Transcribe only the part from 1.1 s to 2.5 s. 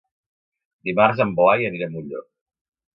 en Blai anirà a Molló.